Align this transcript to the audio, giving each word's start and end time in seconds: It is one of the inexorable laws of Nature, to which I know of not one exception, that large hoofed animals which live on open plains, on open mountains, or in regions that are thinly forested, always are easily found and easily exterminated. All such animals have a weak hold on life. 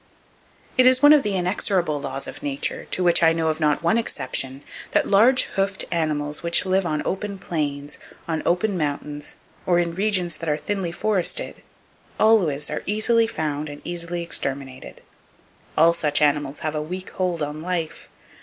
It 0.79 0.87
is 0.87 1.03
one 1.03 1.13
of 1.13 1.21
the 1.21 1.35
inexorable 1.37 2.01
laws 2.01 2.25
of 2.25 2.41
Nature, 2.41 2.85
to 2.89 3.03
which 3.03 3.21
I 3.21 3.33
know 3.33 3.49
of 3.49 3.59
not 3.59 3.83
one 3.83 3.99
exception, 3.99 4.63
that 4.93 5.07
large 5.07 5.43
hoofed 5.43 5.85
animals 5.91 6.41
which 6.41 6.65
live 6.65 6.87
on 6.87 7.03
open 7.05 7.37
plains, 7.37 7.99
on 8.27 8.41
open 8.43 8.75
mountains, 8.79 9.37
or 9.63 9.77
in 9.77 9.93
regions 9.93 10.37
that 10.37 10.49
are 10.49 10.57
thinly 10.57 10.91
forested, 10.91 11.61
always 12.19 12.71
are 12.71 12.81
easily 12.87 13.27
found 13.27 13.69
and 13.69 13.79
easily 13.83 14.23
exterminated. 14.23 15.01
All 15.77 15.93
such 15.93 16.19
animals 16.19 16.61
have 16.61 16.73
a 16.73 16.81
weak 16.81 17.11
hold 17.11 17.43
on 17.43 17.61
life. 17.61 18.09